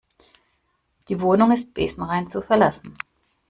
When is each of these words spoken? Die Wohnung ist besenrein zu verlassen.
Die 1.09 1.21
Wohnung 1.21 1.51
ist 1.51 1.75
besenrein 1.75 2.27
zu 2.27 2.41
verlassen. 2.41 2.97